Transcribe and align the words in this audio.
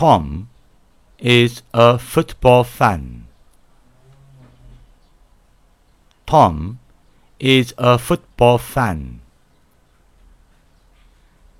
Tom 0.00 0.48
is 1.18 1.60
a 1.74 1.98
football 1.98 2.64
fan. 2.64 3.26
Tom 6.26 6.78
is 7.38 7.74
a 7.76 7.98
football 7.98 8.56
fan. 8.56 9.20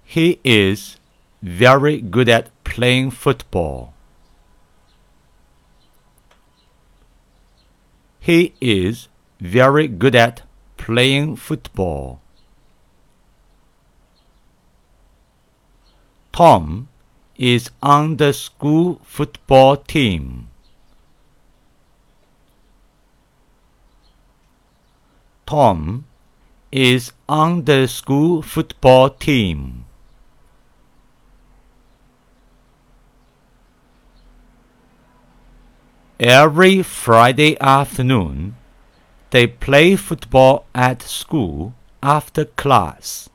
He 0.04 0.40
is 0.42 0.96
very 1.42 2.00
good 2.00 2.30
at 2.30 2.48
playing 2.64 3.10
football. 3.10 3.92
He 8.20 8.54
is 8.58 9.08
very 9.38 9.86
good 9.86 10.14
at 10.14 10.44
playing 10.78 11.36
football. 11.36 12.22
Tom 16.32 16.88
is 17.40 17.70
on 17.82 18.18
the 18.18 18.34
school 18.34 19.00
football 19.02 19.74
team. 19.74 20.48
Tom 25.46 26.04
is 26.70 27.12
on 27.26 27.64
the 27.64 27.88
school 27.88 28.42
football 28.42 29.08
team. 29.08 29.86
Every 36.20 36.82
Friday 36.82 37.58
afternoon, 37.58 38.56
they 39.30 39.46
play 39.46 39.96
football 39.96 40.66
at 40.74 41.00
school 41.00 41.72
after 42.02 42.44
class. 42.44 43.30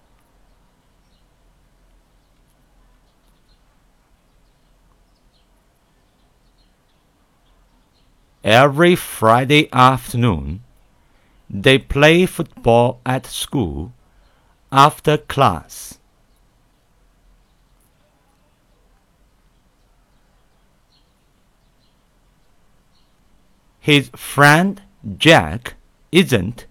Every 8.45 8.95
Friday 8.95 9.69
afternoon, 9.73 10.61
they 11.49 11.79
play 11.79 12.27
football 12.27 13.01
at 13.03 13.25
school 13.25 13.91
after 14.71 15.17
class. 15.17 15.97
His 23.79 24.09
friend 24.15 24.79
Jack 25.17 25.73
isn't 26.11 26.67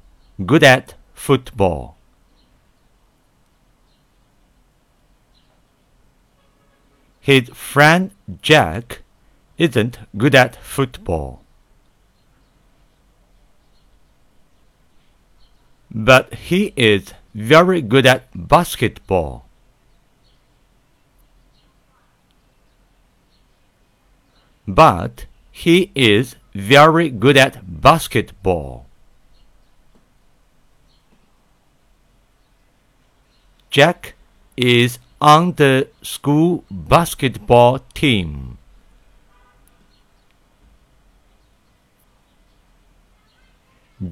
good 0.47 0.62
at 0.62 0.94
football. 1.12 1.97
His 7.20 7.48
friend 7.48 8.12
Jack 8.41 9.03
isn't 9.59 9.98
good 10.16 10.36
at 10.36 10.55
football. 10.62 11.44
But 15.95 16.34
he 16.34 16.73
is 16.75 17.14
very 17.34 17.81
good 17.81 18.05
at 18.05 18.27
basketball. 18.34 19.47
But 24.67 25.27
he 25.53 25.92
is 25.95 26.34
very 26.53 27.11
good 27.11 27.37
at 27.37 27.81
basketball. 27.81 28.87
Jack 33.70 34.15
is 34.56 34.98
on 35.20 35.53
the 35.53 35.89
school 36.03 36.65
basketball 36.70 37.81
team. 37.95 38.59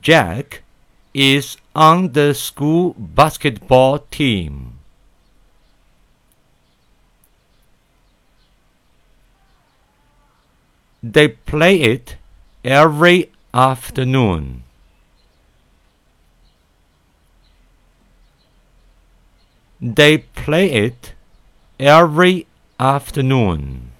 Jack 0.01 0.63
is 1.15 1.57
on 1.75 2.13
the 2.13 2.35
school 2.35 2.95
basketball 2.99 3.99
team. 4.11 4.79
They 11.03 11.29
play 11.29 11.81
it 11.81 12.17
every 12.65 13.31
afternoon. 13.53 14.63
They 19.81 20.19
play 20.19 20.71
it 20.71 21.13
every 21.81 22.47
afternoon. 22.79 23.91